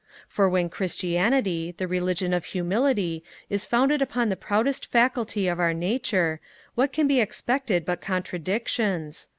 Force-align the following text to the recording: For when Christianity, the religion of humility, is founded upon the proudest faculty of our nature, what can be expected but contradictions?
For 0.27 0.49
when 0.49 0.67
Christianity, 0.69 1.75
the 1.77 1.87
religion 1.87 2.33
of 2.33 2.45
humility, 2.45 3.23
is 3.51 3.67
founded 3.67 4.01
upon 4.01 4.29
the 4.29 4.35
proudest 4.35 4.87
faculty 4.87 5.47
of 5.47 5.59
our 5.59 5.75
nature, 5.75 6.39
what 6.73 6.91
can 6.91 7.05
be 7.05 7.19
expected 7.21 7.85
but 7.85 8.01
contradictions? 8.01 9.27